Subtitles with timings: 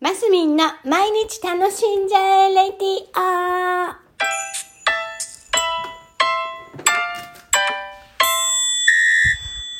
[0.00, 2.78] マスミンの毎日楽しんじゃえレディ
[3.16, 3.96] オ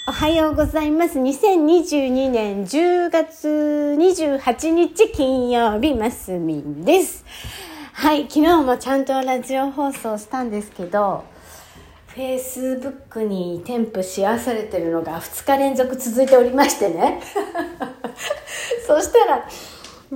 [0.08, 1.20] おはようございます。
[1.20, 3.46] 2022年10月
[3.96, 7.24] 28日金曜日、マスミンです。
[7.92, 11.22] はい、昨日もちゃんとラジオ放送したんですけど、
[12.16, 17.20] Facebook に添付し合わされてるのが2日連続続いておりましてね。
[18.84, 19.48] そしたら、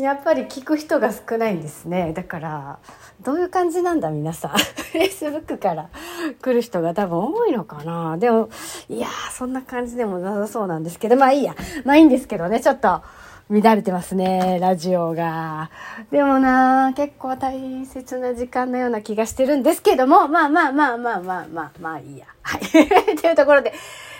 [0.00, 2.12] やっぱり聞く人が少ないんですね。
[2.14, 2.79] だから、
[3.22, 4.50] どういう感じなんだ皆さん。
[4.93, 5.90] Facebook から
[6.40, 8.16] 来る人が多分多いのかな。
[8.16, 8.49] でも、
[8.89, 11.54] いやー、そんな感じでもなさそうなんですけど、まあいいや。
[11.85, 13.02] まあいいんですけどね、ちょっと
[13.50, 15.71] 乱れてますね、ラジオが。
[16.11, 22.27] でもな結構大切な時間のような気がしてるんですけども、まあまあまあまあまあまあ、まあいいや。
[22.40, 22.63] はい。
[23.21, 23.74] というところで、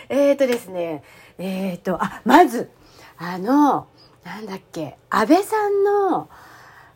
[0.09, 1.03] えーとですね、
[1.39, 2.69] えーと、あ、まず、
[3.17, 3.87] あの、
[4.23, 4.97] なんだっけ？
[5.09, 6.29] 安倍さんの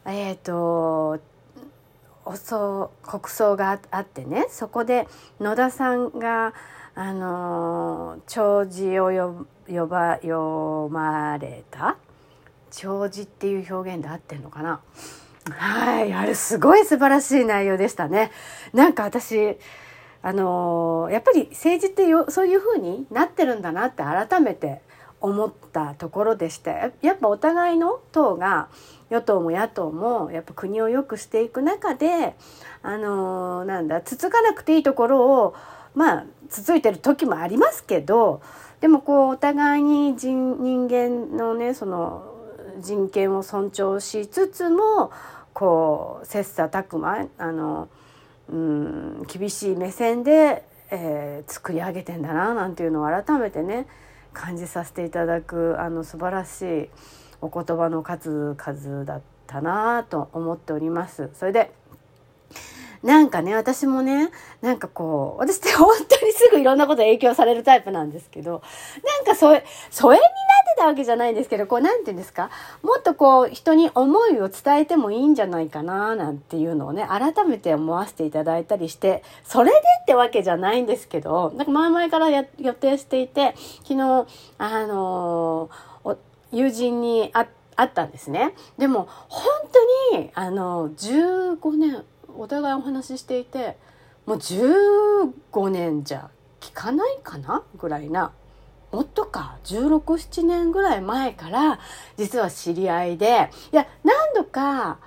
[0.06, 1.20] えっ、ー、と
[2.26, 5.08] お葬国葬があってねそこで
[5.40, 6.54] 野田さんが
[6.96, 11.98] あの弔辞を呼ば読まれた？
[12.72, 14.82] 弔辞っていう表現で合ってんのかな？
[15.50, 18.32] はいあれすごい素晴らしい内容でしたね。
[18.74, 19.58] なんか私
[20.22, 24.82] あのやっぱり政治ってよそういう風になってるんだなって改めて
[25.20, 28.70] 思ったところでしてやっぱお互いの党が
[29.10, 32.36] 与党も野党もやっぱ国を良くしていく中で
[32.84, 35.56] あのー、なんだつつかなくていいところを
[35.96, 38.42] まあつついてる時もありますけど
[38.82, 42.36] でもこうお互いに人人間のねその
[42.80, 45.12] 人権を尊重しつつも
[45.54, 47.90] こう切磋琢磨あの
[48.50, 53.88] うん厳しい目線で、えー、作り上げてんだななんていうのを改めてね
[54.34, 56.90] 感じさせていただくあの素晴らしい
[57.42, 61.30] お言葉の数々だったなと思っております。
[61.34, 61.72] それで
[63.04, 64.30] なんかね私もね
[64.62, 68.62] なんかこう私って本当にすぐいろんなこと影響されるタイプなんですけど
[69.04, 70.28] なんかそれ疎遠になっ
[70.76, 72.50] てたわけじゃないんですけどこうなんて言うんですか？
[72.84, 84.26] もっとこう人に思いを伝えてもいいんじゃないかななんていうのをね改めて思わせていただいたりしてそれでってわけじゃないんですけどなんか前々からや予定していて昨日
[84.58, 86.18] あのー、
[86.52, 87.48] 友人に会
[87.86, 88.54] ったんですね。
[88.78, 89.46] でも本
[90.12, 92.04] 当にあの15年
[92.38, 93.78] お互いお話ししていて
[94.26, 97.64] もう15年じゃ聞かないかな？
[97.78, 98.32] ぐらいな。
[98.92, 99.58] もっとか。
[99.64, 101.80] 1617年ぐらい前から
[102.18, 103.50] 実は知り合いで。
[103.72, 105.00] いや何度か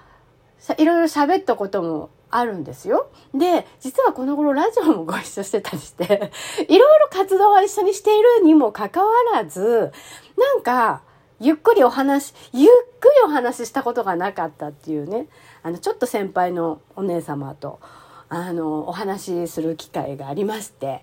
[0.78, 3.10] いろいろ喋ったこともあるんですよ。
[3.34, 6.30] で、実はこの頃ラジオもご一緒してたりして、
[6.68, 9.92] いろいろ活動は一緒にしているにもかかわらず、
[10.36, 11.02] なんか、
[11.40, 12.68] ゆっくりお話、ゆっ
[13.00, 15.26] くりお話ししたことがなかったっていうね、
[15.62, 17.80] あの、ちょっと先輩のお姉様と、
[18.28, 21.02] あの、お話しする機会がありまして、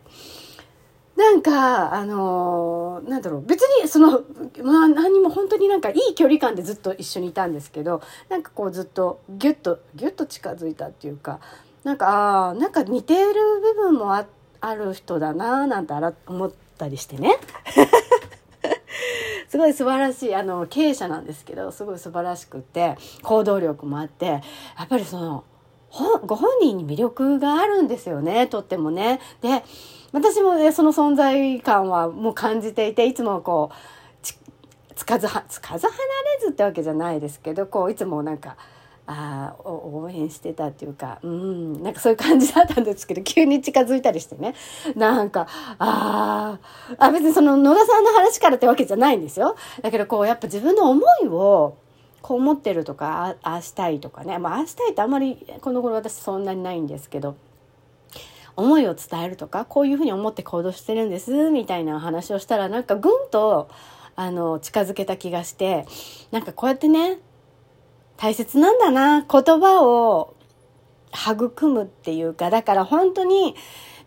[1.15, 4.21] なんか、あの、なんだろう、別にその、
[4.63, 11.39] まあ何も本当になんかいい距離感でずっと一緒にいたんですけど、なんかこうずっとギュッと、ギュッと近づいたっていうか、
[11.83, 14.25] なんか、ああ、なんか似ている部分もあ
[14.75, 15.93] る人だなぁなんて
[16.27, 17.39] 思ったりしてね。
[19.47, 24.41] すごい素晴らしい、あの、経営者なんですけど、すごい素晴らしくて、行動力もあって、や
[24.83, 25.43] っぱりその、
[26.25, 29.19] ご本人に魅力があるんですよね、とってもね。
[29.41, 29.63] で、
[30.11, 33.75] 私もね、その存在感はもう感じていて、いつもこう、
[34.95, 38.57] つかずは、つかず離れずってわけじゃないですけど、こう、いつもなんか、
[39.07, 44.53] あ、応援してたっていうか、うん、なんかそういう感じだったんですけど、急に近づいたりしてね。
[44.95, 45.47] なんか、
[45.79, 46.59] あ
[46.99, 49.55] あ、あ、別にその野田さんの話からってわけじゃないんですよ。
[49.81, 51.77] だけどこう、やっぱ自分の思いを、
[52.21, 54.37] こう思ってるとか、ああしたいとかね。
[54.39, 57.37] まあ、ああしたいってあんまり、この頃私そんなにないんですけど、
[58.57, 63.69] 思いを伝えるとか、こういうふうに思って行動してるんです、みたいな話をしたら、なんかぐんと、
[64.17, 65.85] あの、近づけた気がして、
[66.31, 67.19] なんかこうやってね、
[68.17, 70.33] 大切なんだな、言葉を
[71.13, 73.55] 育むっていうか、だから本当に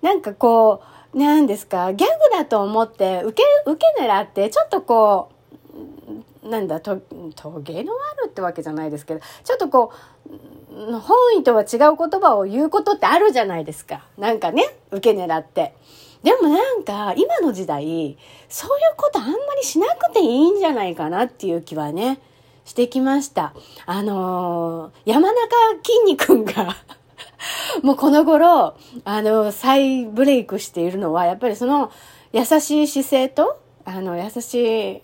[0.02, 0.82] なんかこ
[1.14, 5.30] う、なんですか、ギャグだと思って、受け、受け狙って、ちょっとこ
[6.42, 6.98] う、なんだ、と、
[7.36, 9.92] トゲのあるってわけじゃないですけど、ちょっとこ
[10.72, 14.04] う、本意とは違う言葉を言うことってあるじゃないですか。
[14.16, 15.74] なんかね、受け狙って。
[16.22, 18.16] でもなんか、今の時代、
[18.48, 22.20] そういうことあんまりしなくていいんじゃないかなっていう気はね、
[22.70, 23.52] してきました。
[23.84, 25.40] あのー、山中
[25.82, 26.76] きんに君が
[27.82, 28.74] もうこの頃、
[29.04, 31.90] あの、再ブレイクしているのは、やっぱりその
[32.32, 35.02] 優しい姿勢と、あの、優しい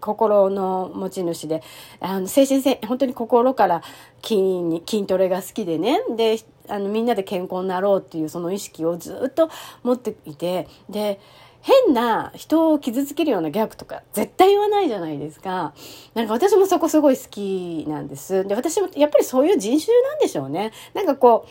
[0.00, 1.62] 心の持ち主で、
[2.00, 3.82] あの、精神性、本当に心から
[4.22, 6.38] 筋に、筋トレが好きでね、で、
[6.68, 9.48] あの、みんなで健康になろうっていうその意識をずっと
[9.84, 11.18] 持っていて、で、
[11.62, 15.74] 変な人を傷つけるようなギャグとか絶対言わないじゃないですか。
[16.14, 18.46] なんか私もそこすごい好きなんです。
[18.46, 20.72] で、私もやっぱりそういう人種なんでしょうね。
[20.94, 21.46] なんかこ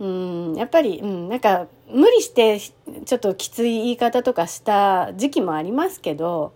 [0.00, 6.52] う、うん、やっぱり、うん、なんか無理してちょっときつい言い方とかした時期もありますけど、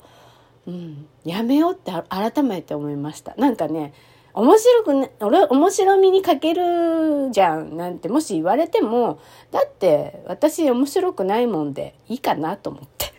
[0.66, 3.34] うん、やめようって改めて思いました。
[3.36, 3.92] なんかね、
[4.34, 9.20] 面白くね、俺、面白みに欠けるじゃんなんてもし言われても、
[9.52, 13.12] だって私面白くないもんでいいかなと思って。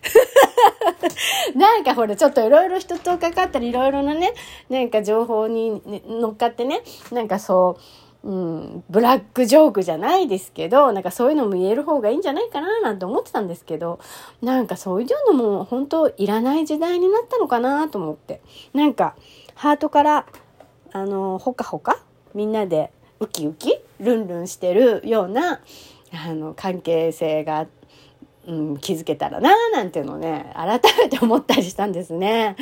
[1.56, 4.34] なんかほら、ちょっといろいろ人とかかったり、いろいろなね、
[4.68, 7.78] なんか情報に、乗っかってね、なんかそ
[8.22, 14.00] う、うん、ブラックジョークじゃないですけど、なんかそういうのも言える方がいいんじゃないかななんて思ってたんですけど、
[14.42, 18.42] なんかそういうのも本当いらない時代になったのかなと思って。
[18.74, 19.14] なんか、
[19.54, 20.26] ハートから
[20.96, 21.98] あのほかほか
[22.34, 22.90] みんなで
[23.20, 25.60] ウキウキルンルンしてるような
[26.10, 27.66] あの関係性が、
[28.46, 32.56] うん、気づけたらななんていうのね改めて思ったりしたんですね。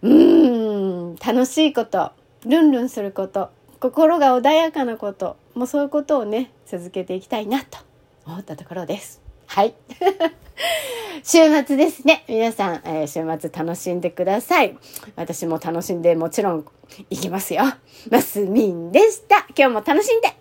[0.00, 2.12] うん楽しいこと
[2.44, 7.78] ルンルンすること心が穏やかなこともうそういうことをね続けていきたいなと
[8.26, 9.25] 思ったところです。
[9.56, 9.74] はい。
[11.24, 12.26] 週末ですね。
[12.28, 14.76] 皆さん、えー、週末楽しんでください。
[15.16, 16.66] 私も楽しんでもちろん
[17.08, 17.62] 行きますよ。
[18.10, 19.46] マスミンでした。
[19.56, 20.36] 今日も楽しんで